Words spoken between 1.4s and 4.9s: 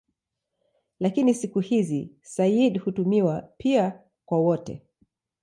hizi "sayyid" hutumiwa pia kwa wote.